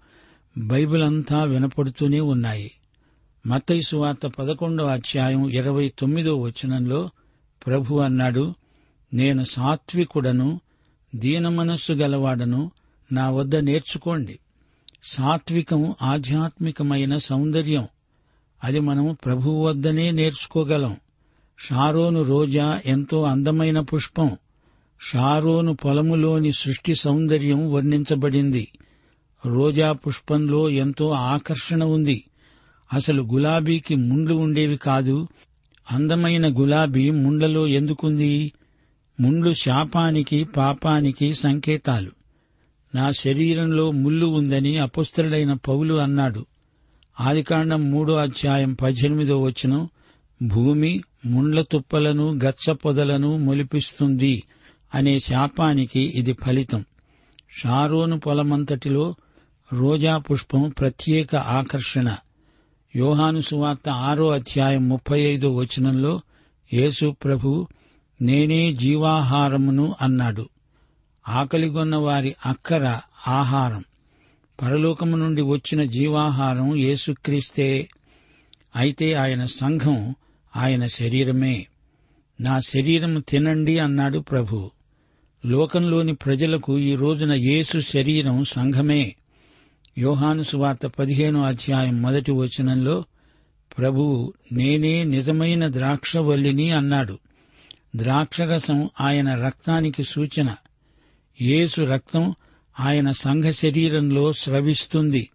బైబిల్ 0.57 1.03
అంతా 1.03 1.43
వినపడుతూనే 1.43 2.19
ఉన్నాయి. 2.19 2.71
మత్తైసు 3.47 3.95
వార్త 3.95 4.27
పదకొండో 4.27 4.85
అధ్యాయం 4.85 5.49
ఇరవై 5.49 5.93
తొమ్మిదో 5.99 6.35
వచనంలో 6.35 7.09
ప్రభు 7.67 7.95
అన్నాడు 7.95 8.53
నేను 9.13 9.43
సాత్వికుడను 9.43 10.61
దీనమనస్సు 11.15 11.93
గలవాడను 11.93 12.71
నా 13.11 13.29
వద్ద 13.29 13.55
నేర్చుకోండి. 13.55 14.39
సాత్వికం 15.11 15.95
ఆధ్యాత్మికమైన 16.01 17.17
సౌందర్యం. 17.17 17.87
అది 18.63 18.79
మనం 18.79 19.17
ప్రభువు 19.25 19.65
వద్దనే 19.65 20.11
నేర్చుకోగలం. 20.11 20.97
షారోను 21.59 22.21
రోజా 22.21 22.81
ఎంతో 22.85 23.23
అందమైన 23.23 23.79
పుష్పం. 23.79 24.37
షారోను 25.01 25.75
పొలములోని 25.75 26.51
సృష్టి 26.51 26.95
సౌందర్యం 26.95 27.71
వర్ణించబడింది. 27.71 28.67
రోజా 29.45 29.91
పుష్పంలో 29.91 30.69
ఎంతో 30.69 31.09
ఆకర్షణ 31.09 31.83
ఉంది. 31.83 32.23
అసలు 32.93 33.23
గులాబీకి 33.23 33.95
ముండ్లు 33.95 34.35
ఉండేవి 34.35 34.77
కాదు. 34.77 35.27
అందమైన 35.91 36.59
గులాబీ 36.59 37.09
ముండ్లలో 37.09 37.67
ఎందుకుంది? 37.67 38.51
ముండ్లు 39.19 39.53
శాపానికి 39.53 40.43
పాపానికి 40.43 41.33
సంకేతాలు. 41.33 42.11
నా 42.95 43.11
శరీరంలో 43.11 43.91
ముళ్ళు 43.91 44.25
ఉందని 44.25 44.77
అపుస్తరుడైన 44.77 45.53
పౌలు 45.53 45.93
అన్నాడు. 45.93 46.45
ఆదికాండం 47.19 47.91
మూడో 47.91 48.15
అధ్యాయం 48.15 48.73
పద్దెనిమిదో 48.73 49.41
వచనం 49.41 49.89
భూమి 50.41 51.03
ముండ్ల 51.25 51.61
తుప్పలను 51.61 52.39
గచ్చ 52.45 52.71
పొదలను 52.71 53.37
మొలిపిస్తుంది. 53.37 54.43
అనే 54.95 55.19
శాపానికి 55.19 55.99
ఇది 55.99 56.33
ఫలితం. 56.33 56.85
షారోను 57.59 58.19
పొలమంతటిలో 58.19 59.15
రోజా 59.73 60.17
పుష్పం 60.17 60.69
ప్రత్యేక 60.69 61.35
ఆకర్షణ. 61.35 62.15
యోహాను 62.95 63.41
సువార్త 63.41 63.89
ఆరో 63.89 64.29
అధ్యాయం 64.29 64.89
ముప్పై 64.89 65.21
ఐదో 65.21 65.55
వచనంలో 65.55 66.21
యేసు 66.73 67.15
ప్రభు 67.23 67.67
నేనే 68.21 68.73
జీవాహారమును 68.73 69.95
అన్నాడు. 70.01 70.49
ఆకలిగొన్న 71.29 71.95
వారి 71.95 72.35
అక్కర 72.45 72.99
ఆహారం. 73.27 73.83
పరలోకము 74.61 75.17
నుండి 75.17 75.41
వచ్చిన 75.41 75.83
జీవాహారం 75.83 76.75
యేసుక్రీస్తే. 76.75 77.89
అయితే 78.75 79.13
ఆయన 79.13 79.45
సంఘం 79.45 80.15
ఆయన 80.55 80.87
శరీరమే. 80.87 81.67
నా 82.41 82.59
శరీరం 82.59 83.19
తినండి 83.19 83.79
అన్నాడు 83.79 84.19
ప్రభు. 84.19 84.71
లోకంలోని 85.45 86.15
ప్రజలకు 86.15 86.79
ఈ 86.79 86.95
రోజున 86.95 87.33
యేసు 87.33 87.79
శరీరం 87.79 88.43
సంఘమే. 88.43 89.15
యోహాను 89.97 90.43
సువార్త 90.43 90.85
పదిహేనో 90.85 91.43
అధ్యాయం 91.43 92.01
మొదటి 92.01 92.31
వచనంలో 92.31 93.03
ప్రభువు 93.77 94.33
నేనే 94.51 95.03
నిజమైన 95.03 95.67
ద్రాక్షవల్లిని 95.67 96.71
అన్నాడు. 96.71 97.19
ద్రాక్షరసం 97.95 98.89
ఆయన 99.01 99.35
రక్తానికి 99.35 100.03
సూచన. 100.03 100.55
యేసు 101.41 101.81
రక్తం 101.81 102.35
ఆయన 102.79 103.11
సంఘ 103.11 103.43
శరీరంలో 103.43 104.33
స్రవిస్తుంది. 104.33 105.29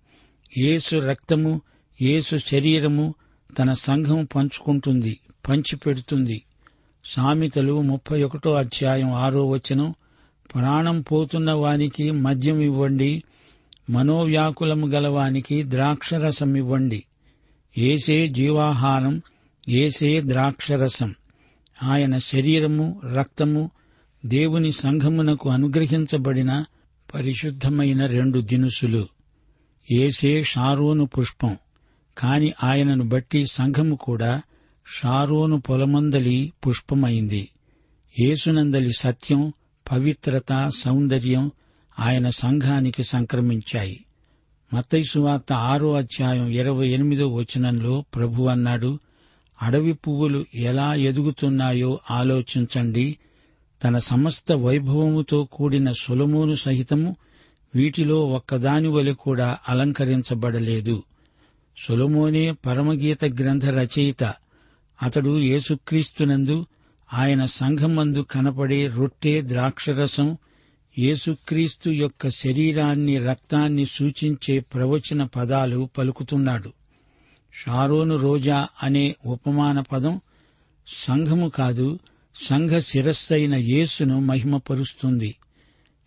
యేసు 0.58 0.96
రక్తము 0.96 1.60
యేసు 2.02 2.36
శరీరము 2.36 3.14
తన 3.58 3.72
సంఘం 3.72 4.28
పంచుకుంటుంది 4.36 5.20
పంచిపెడుతుంది. 5.48 6.42
సామెతలు 7.04 7.80
ముప్పై 7.80 8.22
ఒకటో 8.22 8.52
అధ్యాయం 8.52 9.12
ఆరో 9.12 9.48
వచనం. 9.48 9.94
ప్రాణం 10.54 11.00
పోతున్న 11.00 11.52
వానికి 11.52 12.10
మద్యం 12.10 12.60
ఇవ్వండి 12.60 13.22
మనోవ్యాకులము 13.90 14.86
గలవానికి 14.86 15.62
ద్రాక్షరసం 15.70 16.54
ఇవ్వండి. 16.54 17.04
ఏసే 17.78 18.28
జీవాహారం 18.28 19.22
ఏసే 19.68 20.20
ద్రాక్షరసం. 20.20 21.14
ఆయన 21.82 22.18
శరీరము 22.18 23.00
రక్తము 23.14 23.70
దేవుని 24.26 24.72
సంఘమునకు 24.72 25.48
అనుగ్రహించబడిన 25.48 26.64
పరిశుద్ధమైన 27.14 28.06
రెండు 28.06 28.40
దినుసులు. 28.40 29.08
ఏసే 29.92 30.42
షారోను 30.42 31.06
పుష్పం. 31.06 31.56
కాని 32.18 32.52
ఆయనను 32.62 33.04
బట్టి 33.04 33.46
సంఘము 33.46 33.96
కూడా 33.96 34.42
షారోను 34.86 35.60
పొలమందలి 35.60 36.52
పుష్పమైంది. 36.66 37.48
యేసునందలి 38.20 38.92
సత్యం 38.98 39.52
పవిత్రత 39.92 40.70
సౌందర్యం 40.78 41.50
ఆయన 41.98 42.30
సంఘానికి 42.30 43.04
సంక్రమించాయి. 43.04 44.04
మతైసువార్త 44.74 45.52
వార్త 45.52 45.52
ఆరో 45.52 45.94
అధ్యాయం 45.94 46.48
ఇరవై 46.48 46.88
ఎనిమిదో 46.88 47.28
వచనంలో 47.28 48.04
ప్రభు 48.14 48.42
అన్నాడు 48.42 48.98
అడవి 49.62 49.92
పువ్వులు 49.92 50.44
ఎలా 50.54 50.94
ఎదుగుతున్నాయో 50.94 51.98
ఆలోచించండి. 52.10 53.18
తన 53.84 53.98
సమస్త 53.98 54.52
వైభవముతో 54.52 55.48
కూడిన 55.52 55.92
సొలమోను 55.92 56.54
సహితము 56.54 57.16
వీటిలో 57.74 58.20
ఒక్కదాని 58.28 58.88
వలె 58.88 59.12
కూడా 59.12 59.58
అలంకరించబడలేదు. 59.68 61.02
సొలమోనే 61.88 62.52
పరమగీత 62.52 63.24
గ్రంథ 63.24 63.66
రచయిత. 63.66 64.34
అతడు 65.02 65.38
యేసుక్రీస్తునందు 65.38 66.66
ఆయన 67.14 67.46
సంఘమందు 67.46 68.20
కనపడే 68.20 68.86
రొట్టె 68.86 69.42
ద్రాక్షరసం 69.42 70.36
యేసుక్రీస్తు 70.98 71.90
యొక్క 71.90 72.28
శరీరాన్ని 72.28 73.18
రక్తాన్ని 73.18 73.86
సూచించే 73.86 74.60
ప్రవచన 74.60 75.24
పదాలు 75.24 75.88
పలుకుతున్నాడు. 75.98 76.72
షారోను 77.54 78.16
రోజా 78.16 78.68
అనే 78.82 79.14
ఉపమాన 79.26 79.80
పదం 79.80 80.20
సంఘము 80.88 81.48
కాదు 81.48 81.98
సంఘ 82.34 82.80
శిరస్సైన 82.80 83.54
యేసును 83.54 84.20
మహిమపరుస్తుంది. 84.20 85.36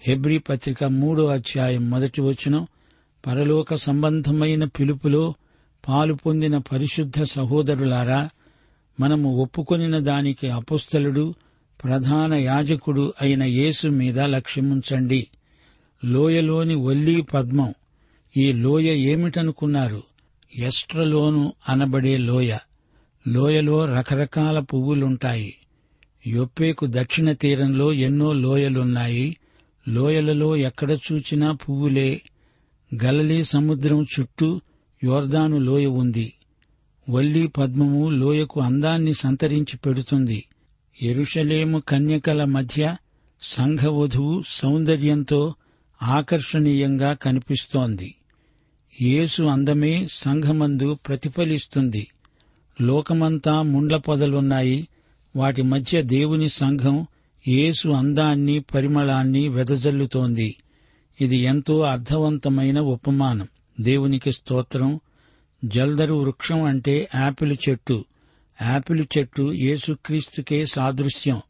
హెబ్రీ 0.01 0.37
పత్రిక 0.37 0.83
మూడో 0.83 1.25
అధ్యాయం 1.25 1.89
మొదటి 1.89 2.21
వచనం 2.21 2.67
పరలోక 3.27 3.75
సంబంధమైన 3.75 4.63
పిలుపులో 4.63 5.33
పాలు 5.87 6.13
పొందిన 6.13 6.57
పరిశుద్ధ 6.57 7.23
సహోదరులారా 7.23 8.29
మనము 8.99 9.41
ఒప్పుకొనిన 9.41 9.99
దానికి 9.99 10.49
అపుస్తలుడు 10.49 11.33
ప్రధాన 11.83 12.33
యాజకుడు 12.33 13.13
అయిన 13.21 13.43
యేసు 13.43 13.87
మీద 13.87 14.19
లక్ష్యముంచండి. 14.19 15.27
లోయలోని 16.05 16.75
ఒల్లీ 16.75 17.21
పద్మం. 17.21 17.73
ఈ 18.37 18.53
లోయ 18.53 18.95
ఏమిటనుకున్నారు? 18.95 20.03
ఎస్ట్రలోను 20.55 21.53
అనబడే 21.69 22.17
లోయ. 22.17 22.57
లోయలో 23.27 23.85
రకరకాల 23.85 24.59
పువ్వులుంటాయి. 24.59 25.55
యొప్పేకు 26.27 26.85
దక్షిణ 26.89 27.31
తీరంలో 27.31 27.93
ఎన్నో 27.93 28.33
లోయలున్నాయి. 28.33 29.37
లోయలలో 29.87 30.55
ఎక్కడ 30.55 30.91
చూచినా 30.91 31.51
పువ్వులే. 31.51 32.21
గలలీ 33.03 33.43
సముద్రం 33.43 34.05
చుట్టూ 34.19 34.61
యోర్దాను 35.03 35.57
లోయ 35.57 35.85
ఉంది. 35.85 36.33
వల్లి 37.09 37.47
పద్మము 37.47 38.09
లోయకు 38.09 38.61
అందాన్ని 38.61 39.13
సంతరించి 39.13 39.77
పెడుతుంది. 39.77 40.45
ఎరుషలేము 41.01 41.79
కన్యకల 41.79 42.43
మధ్య 42.43 42.95
సంఘవధువు 43.41 44.43
సౌందర్యంతో 44.47 45.53
ఆకర్షణీయంగా 46.03 47.13
కనిపిస్తోంది. 47.13 48.15
యేసు 49.01 49.43
అందమే 49.43 50.07
సంఘమందు 50.11 50.93
ప్రతిఫలిస్తుంది. 50.93 52.07
లోకమంతా 52.81 53.61
ముండ్ల 53.61 53.97
పొదలున్నాయి. 53.97 54.87
వాటి 55.35 55.61
మధ్య 55.61 56.01
దేవుని 56.01 56.49
సంఘం 56.49 57.07
యేసు 57.47 57.89
అందాన్ని 57.89 58.59
పరిమళాన్ని 58.59 59.47
వెదజల్లుతోంది. 59.47 60.55
ఇది 61.21 61.37
ఎంతో 61.37 61.81
అర్థవంతమైన 61.81 62.79
ఉపమానం. 62.79 63.47
దేవునికి 63.81 64.31
స్తోత్రం. 64.31 64.99
జల్దరు 65.65 66.13
వృక్షం 66.13 66.63
అంటే 66.63 67.09
యాపిల్ 67.15 67.57
చెట్టు. 67.69 68.05
యాపిల్ 68.61 69.05
చెట్టు 69.17 69.51
యేసుక్రీస్తుకే 69.53 70.65
సాదృశ్యం. 70.65 71.41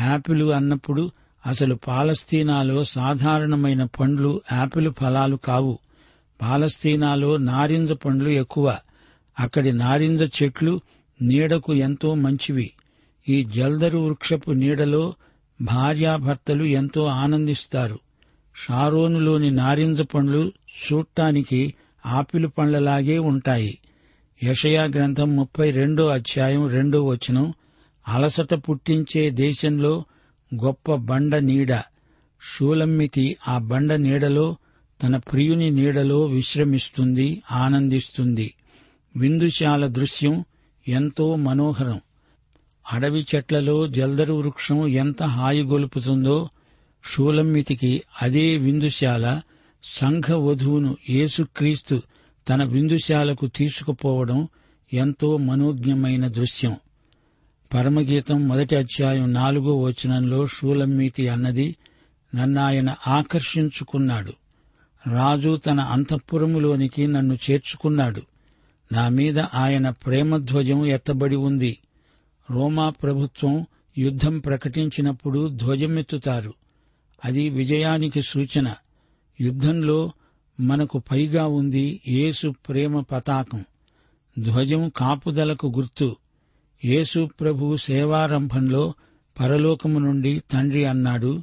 యాపిల్ 0.00 0.52
అన్నప్పుడు 0.52 1.10
అసలు 1.46 1.74
పాలస్తీనాలో 1.74 2.84
సాధారణమైన 2.84 3.84
పండ్లు 3.84 4.42
యాపిల్ 4.52 4.92
ఫలాలు 4.92 5.36
కావు. 5.36 5.78
పాలస్తీనాలో 6.42 7.36
నారింజ 7.36 7.92
పండ్లు 7.92 8.28
ఎక్కువ. 8.28 8.78
అక్కడి 9.40 9.72
నారింజ 9.72 10.22
చెట్లు 10.22 10.80
నీడకు 11.22 11.74
ఎంతో 11.74 12.14
మంచివి. 12.14 12.72
ఈ 13.28 13.44
జల్దరు 13.44 13.98
వృక్షపు 13.98 14.50
నీడలో 14.50 15.14
భార్యాభర్తలు 15.62 16.64
ఎంతో 16.64 17.06
ఆనందిస్తారు. 17.06 17.98
షారోనులోని 18.56 19.50
నారింజ 19.50 20.00
పండ్లు 20.00 20.52
చూడటానికి 20.82 21.74
ఆపిల్ 22.06 22.46
పండ్లలాగే 22.58 23.18
ఉంటాయి. 23.18 23.78
యషయా 24.42 24.84
గ్రంథం 24.84 25.36
ముప్పై 25.36 25.70
రెండో 25.70 26.06
అధ్యాయం 26.06 26.68
రెండో 26.68 27.04
వచనం 27.04 27.54
అలసట 28.08 28.54
పుట్టించే 28.54 29.30
దేశంలో 29.30 30.04
గొప్ప 30.54 30.94
బండ 30.94 31.36
నీడ. 31.36 31.80
షూలమ్మితి 32.42 33.36
ఆ 33.48 33.58
బండ 33.58 33.92
నీడలో 33.92 34.56
తన 35.02 35.16
ప్రియుని 35.16 35.70
నీడలో 35.70 36.24
విశ్రమిస్తుంది 36.24 37.42
ఆనందిస్తుంది. 37.52 38.54
విందుశాల 39.16 39.86
దృశ్యం 39.86 40.44
ఎంతో 40.88 41.36
మనోహరం. 41.36 42.00
అడవి 42.92 43.26
చెట్లలో 43.34 43.88
జల్దరు 43.88 44.34
వృక్షం 44.34 44.88
ఎంత 44.88 45.22
హాయిగొలుపుతుందో 45.22 46.48
షూలమ్మితికి 47.04 48.02
అదే 48.22 48.56
విందుశాల 48.56 49.40
సంఘ 49.84 50.30
వధువును 50.30 50.96
యేసుక్రీస్తు 51.10 52.02
తన 52.48 52.64
విందుశాలకు 52.64 53.46
తీసుకుపోవడం 53.46 54.48
ఎంతో 54.92 55.36
మనోజ్ఞమైన 55.36 56.28
దృశ్యం. 56.28 56.76
పరమగీతం 57.74 58.48
మొదటి 58.48 58.76
అధ్యాయం 58.76 59.32
నాలుగో 59.32 59.78
వచనంలో 59.78 60.46
షూలమ్మీతి 60.46 61.28
అన్నది 61.28 61.76
నన్నాయన 62.34 62.94
ఆకర్షించుకున్నాడు. 63.06 64.32
రాజు 65.10 65.56
తన 65.56 65.80
అంతఃపురములోనికి 65.80 67.06
నన్ను 67.06 67.38
చేర్చుకున్నాడు. 67.50 68.22
నా 68.92 69.08
మీద 69.08 69.38
ఆయన 69.38 69.90
ప్రేమధ్వజం 69.90 70.86
ఎత్తబడి 70.86 71.36
ఉంది. 71.36 71.78
రోమా 72.50 72.90
ప్రభుత్వం 72.90 73.66
యుద్ధం 73.98 74.38
ప్రకటించినప్పుడు 74.38 75.48
ధ్వజమెత్తుతారు. 75.48 76.54
అది 77.24 77.48
విజయానికి 77.48 78.22
సూచన. 78.22 78.74
యుద్ధంలో 79.40 80.12
మనకు 80.60 81.02
పైగా 81.10 81.46
ఉంది 81.46 82.00
యేసు 82.08 82.54
ప్రేమ 82.68 83.00
పతాకం. 83.00 83.64
ధ్వజం 84.38 84.88
కాపుదలకు 84.96 85.66
గుర్తు. 85.76 86.16
యేసు 86.84 87.28
ప్రభు 87.40 87.76
సేవారంభంలో 87.76 88.94
పరలోకము 89.40 89.98
నుండి 89.98 90.42
తండ్రి 90.50 90.84
అన్నాడు 90.84 91.42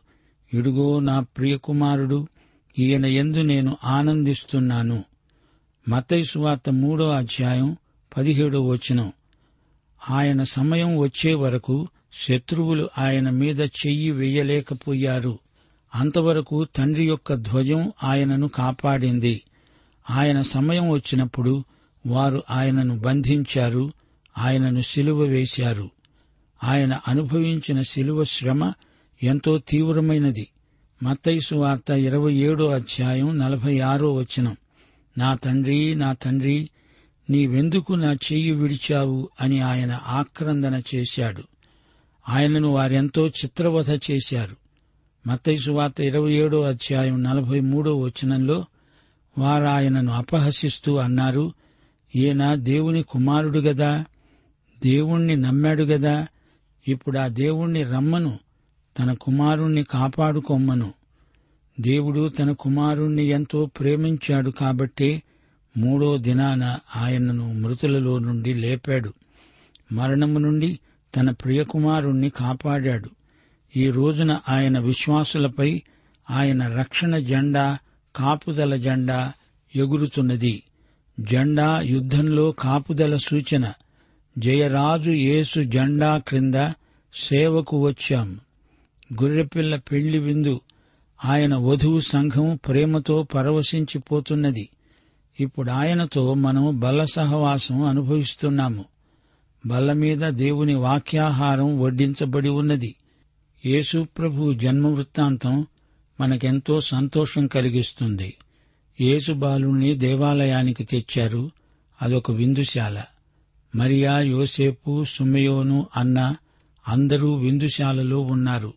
ఇడుగో 0.53 0.99
నా 0.99 1.19
ప్రియకుమారుడు 1.19 2.27
ఈయన 2.79 3.05
ఎందు 3.05 3.38
నేను 3.38 3.77
ఆనందిస్తున్నాను. 3.83 5.03
మతైసువార్త 5.89 6.69
మూడో 6.69 7.10
అధ్యాయం 7.10 7.77
పదిహేడో 8.17 8.62
వచనం. 8.62 9.13
ఆయన 10.10 10.43
సమయం 10.43 10.97
వచ్చే 10.97 11.33
వరకు 11.33 11.88
శత్రువులు 12.13 12.89
ఆయన 12.97 13.29
మీద 13.29 13.62
చెయ్యి 13.62 14.12
వెయ్యలేకపోయారు 14.12 15.39
అంతవరకు 15.95 16.63
తండ్రి 16.63 17.06
యొక్క 17.06 17.34
ధ్వజం 17.34 17.91
ఆయనను 18.04 18.47
కాపాడింది. 18.47 19.41
ఆయన 20.10 20.41
సమయం 20.41 20.89
వచ్చినప్పుడు 20.89 21.63
వారు 22.08 22.43
ఆయనను 22.52 23.00
బంధించారు 23.00 23.93
ఆయనను 24.38 24.82
సిలువ 24.82 25.19
వేశారు. 25.19 25.89
ఆయన 26.63 27.00
అనుభవించిన 27.08 27.82
సిలువ 27.82 28.23
శ్రమ 28.23 28.73
ఎంతో 29.23 29.58
తీవ్రమైనది. 29.58 30.47
మత్తైసు 31.04 31.56
వార్త 31.56 31.91
ఇరవై 31.91 32.34
ఏడో 32.34 32.69
అధ్యాయం 32.69 33.38
నలభై 33.38 33.80
ఆరో 33.80 34.13
వచనం. 34.13 34.58
నా 35.17 35.36
తండ్రి 35.36 35.95
నా 35.95 36.13
తండ్రి 36.13 36.69
నీవెందుకు 37.30 37.93
నా 37.93 38.13
చెయ్యి 38.13 38.52
విడిచావు 38.52 39.30
అని 39.41 39.60
ఆయన 39.60 40.00
ఆక్రందన 40.08 40.82
చేశాడు. 40.95 41.43
ఆయనను 42.30 42.67
వారెంతో 42.67 43.28
చిత్రవధ 43.28 43.91
చేశారు. 43.91 44.56
మత్తైసు 45.27 45.71
వార్త 45.71 46.01
ఇరవై 46.01 46.33
ఏడో 46.33 46.61
అధ్యాయం 46.61 47.23
నలభై 47.23 47.59
మూడో 47.59 47.97
వచనంలో 47.97 48.65
వారాయనను 49.37 50.13
అపహసిస్తూ 50.13 50.95
అన్నారు 50.95 51.53
ఈయన 52.15 52.55
దేవుని 52.55 53.03
కుమారుడు 53.03 53.59
గదా 53.59 54.05
దేవుణ్ణి 54.85 55.35
నమ్మాడు 55.35 55.83
గదా 55.83 56.27
ఇప్పుడు 56.87 57.17
ఆ 57.17 57.27
దేవుణ్ణి 57.27 57.83
రమ్మను 57.83 58.39
తన 58.99 59.13
కుమారుణ్ణి 59.13 59.83
కాపాడుకొమ్మను. 59.83 60.93
దేవుడు 61.79 62.29
తన 62.29 62.51
కుమారుణ్ణి 62.51 63.23
ఎంతో 63.25 63.65
ప్రేమించాడు 63.65 64.49
కాబట్టే 64.49 65.23
మూడో 65.77 66.17
దినాన 66.17 66.79
ఆయనను 66.95 67.53
మృతులలో 67.53 68.19
నుండి 68.19 68.53
లేపాడు. 68.53 69.13
మరణము 69.91 70.39
నుండి 70.39 70.79
తన 71.15 71.31
ప్రియకుమారుణ్ణి 71.31 72.29
కాపాడాడు. 72.29 73.09
ఈ 73.75 73.89
రోజున 73.89 74.39
ఆయన 74.49 74.80
విశ్వాసులపై 74.80 75.82
ఆయన 76.30 76.67
రక్షణ 76.67 77.17
జెండా 77.17 77.77
కాపుదల 78.15 78.75
జెండా 78.75 79.34
ఎగురుతున్నది. 79.75 80.63
జెండా 81.19 81.82
యుద్ధంలో 81.82 82.51
కాపుదల 82.51 83.17
సూచన. 83.17 83.73
జయరాజు 84.38 85.12
యేసు 85.12 85.63
జెండా 85.63 86.17
క్రింద 86.17 86.69
సేవకు 87.13 87.86
వచ్చాం. 87.86 88.39
గొర్రెపిల్ల 89.13 89.75
పెళ్ళి 89.75 90.19
విందు. 90.19 90.62
ఆయన 91.25 91.56
వధువు 91.56 91.99
సంఘం 91.99 92.60
ప్రేమతో 92.67 93.23
పరవశించిపోతున్నది. 93.23 94.69
ఇప్పుడు 95.39 95.71
ఆయనతో 95.71 96.34
మనం 96.34 96.80
బల 96.80 97.06
సహవాసం 97.06 97.84
అనుభవిస్తున్నాము. 97.84 98.86
బల్ల 99.65 99.93
మీద 99.93 100.17
దేవుని 100.17 100.75
వాక్యాహారం 100.75 101.80
వడ్డించబడి 101.80 102.49
ఉన్నది. 102.49 102.95
యేసు 103.67 104.08
ప్రభు 104.17 104.53
జన్మ 104.53 104.88
వృత్తాంతం 104.88 105.67
మనకెంతో 106.19 106.82
సంతోషం 106.82 107.47
కలిగిస్తుంది. 107.47 108.34
యేసు 109.01 109.32
బాలుణ్ణి 109.32 109.93
దేవాలయానికి 109.93 110.84
తెచ్చారు. 110.84 111.51
అదొక 112.01 112.32
విందుశాల. 112.32 113.03
మరియా 113.75 114.19
యోసేపు 114.19 115.06
సుమయోను 115.06 115.88
అన్న 115.97 116.36
అందరూ 116.88 117.36
విందుశాలలో 117.36 118.21
ఉన్నారు. 118.21 118.73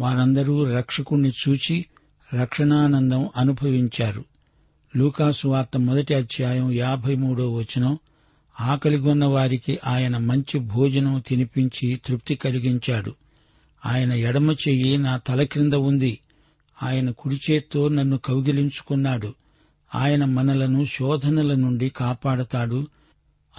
వారందరూ 0.00 0.64
రక్షకుణ్ణి 0.64 1.32
చూచి 1.48 1.84
రక్షణానందం 2.34 3.28
అనుభవించారు. 3.36 4.24
లూకాసు 4.96 5.48
వార్త 5.48 5.76
మొదటి 5.76 6.14
అధ్యాయం 6.14 6.72
యాభై 6.72 7.14
మూడో 7.14 7.54
వచనం 7.54 7.98
ఆకలిగొన్న 8.60 9.24
వారికి 9.24 9.78
ఆయన 9.86 10.16
మంచి 10.16 10.60
భోజనం 10.60 11.22
తినిపించి 11.26 12.00
తృప్తి 12.04 12.34
కలిగించాడు. 12.34 13.14
ఆయన 13.86 14.12
ఎడమ 14.12 14.52
చెయ్యి 14.52 14.98
నా 14.98 15.16
తల 15.16 15.42
క్రింద 15.42 15.72
ఉంది. 15.72 16.18
ఆయన 16.82 17.10
కుడిచేత్తో 17.10 17.88
నన్ను 17.88 18.18
కౌగిలించుకున్నాడు. 18.18 19.34
ఆయన 19.94 20.24
మనలను 20.24 20.84
శోధనల 20.84 21.54
నుండి 21.54 21.88
కాపాడతాడు. 21.88 22.86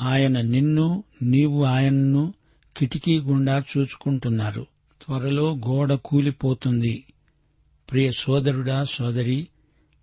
ఆయన 0.01 0.41
నిన్ను 0.41 1.03
నీవు 1.21 1.63
ఆయన్ను 1.63 2.34
కిటికీ 2.77 3.19
గుండా 3.19 3.63
చూచుకుంటున్నారు. 3.77 4.67
త్వరలో 5.05 5.55
గోడ 5.55 5.93
కూలిపోతుంది. 5.93 7.03
ప్రియ 7.91 8.12
సోదరుడా 8.12 8.84
సోదరి 8.84 9.47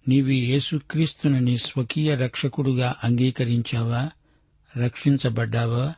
నీవి 0.08 0.36
యేసుక్రీస్తునని 0.36 1.58
స్వకీయ 1.58 2.14
రక్షకుడుగా 2.14 2.94
అంగీకరించావా? 3.04 4.10
రక్షించబడ్డావా? 4.76 5.94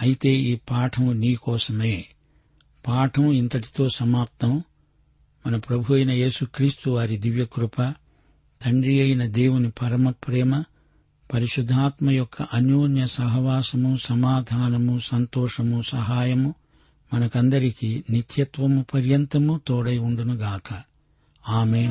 అయితే 0.00 0.28
ఈ 0.28 0.54
పాఠం 0.54 1.20
నీకోసమే 1.20 2.04
పాఠం 2.88 3.32
ఇంతటితో 3.32 3.88
సమాప్తం. 3.88 4.62
మన 5.46 5.56
ప్రభు 5.56 5.94
అయిన 5.94 6.10
యేసుక్రీస్తు 6.10 6.90
వారి 6.90 7.16
దివ్యకృప 7.16 7.82
తండ్రి 8.62 9.00
అయిన 9.00 9.26
దేవుని 9.26 9.70
పరమ 9.70 10.10
ప్రేమ 10.10 10.62
పరిశుద్ధాత్మ 11.34 12.10
యొక్క 12.10 12.42
అన్యోన్య 12.42 13.06
సహవాసము 13.06 13.96
సమాధానము 13.96 14.98
సంతోషము 14.98 15.82
సహాయము 15.82 16.54
మనకందరికీ 17.14 18.02
నిత్యత్వము 18.10 18.86
పర్యంతము 18.94 19.60
తోడై 19.66 19.98
ఉండునుగాక. 19.98 20.82
ఆమె 21.48 21.90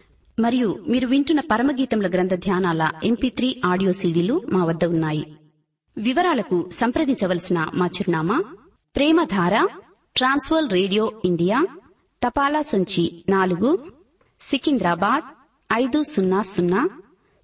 మరియు 0.39 0.79
మీరు 0.87 1.07
వింటున్న 1.07 1.41
పరమగీతముల 1.41 2.07
గ్రంథ 2.07 2.33
ధ్యానాల 2.33 2.91
ఎంపీ 3.03 3.29
త్రీ 3.29 3.61
ఆడియో 3.65 3.91
సీడీలు 3.91 4.41
మా 4.49 4.65
వద్ద 4.65 4.85
ఉన్నాయి. 4.85 5.37
వివరాలకు 5.97 6.69
సంప్రదించవలసిన 6.69 7.71
మా 7.73 7.85
చిరునామా 7.85 8.43
ప్రేమధార 8.95 9.67
ట్రాన్స్వర్ 10.15 10.71
రేడియో 10.71 11.21
ఇండియా 11.25 11.67
తపాలా 12.23 12.61
సంచి 12.61 13.23
నాలుగు 13.29 13.91
సికింద్రాబాద్ 14.41 15.23
ఐదు 15.73 16.03
సున్నా 16.03 16.41
సున్నా 16.41 16.89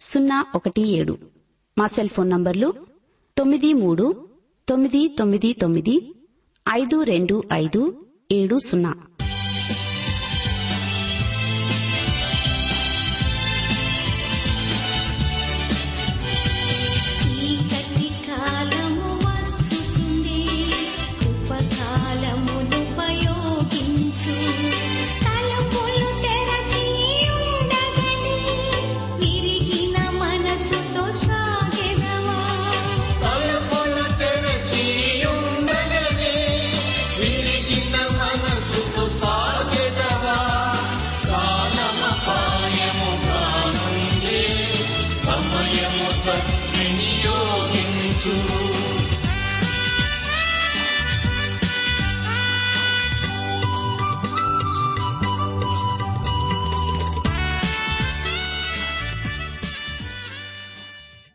సున్నా 0.02 0.46
ఒకటి 0.56 0.82
ఏడు. 0.82 1.18
మా 1.78 1.86
సెల్ 1.86 2.10
ఫోన్ 2.10 2.30
నంబర్లు 2.30 2.74
తొమ్మిది 3.38 3.74
మూడు 3.74 4.28
తొమ్మిది 4.70 5.16
తొమ్మిది 5.20 5.54
తొమ్మిది 5.54 6.16
ఐదు 6.70 7.04
రెండు 7.04 7.44
ఐదు 7.54 8.06
ఏడు 8.32 8.60
సున్నా. 8.60 9.07